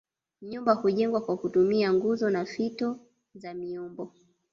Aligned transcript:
Nyumba 0.41 0.73
hujengwa 0.73 1.21
kwa 1.21 1.37
kutumia 1.37 1.93
nguzo 1.93 2.29
na 2.29 2.45
fito 2.45 2.99
za 3.35 3.53
miombo 3.53 4.11